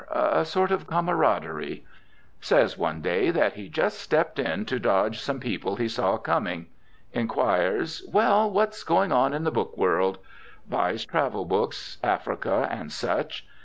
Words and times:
A 0.09 0.45
sort 0.45 0.71
of 0.71 0.87
camaraderie. 0.87 1.85
Says, 2.39 2.75
one 2.75 3.01
day, 3.01 3.29
that 3.29 3.53
he 3.53 3.69
just 3.69 3.99
stepped 3.99 4.39
in 4.39 4.65
to 4.65 4.79
dodge 4.79 5.19
some 5.19 5.39
people 5.39 5.75
he 5.75 5.87
saw 5.87 6.17
coming. 6.17 6.65
Inquires, 7.13 8.01
"Well, 8.11 8.49
what's 8.49 8.83
going 8.83 9.11
on 9.11 9.31
in 9.35 9.43
the 9.43 9.51
book 9.51 9.77
world?" 9.77 10.17
Buys 10.67 11.05
travel 11.05 11.45
books, 11.45 11.99
Africa 12.03 12.67
and 12.71 12.91
such. 12.91 13.45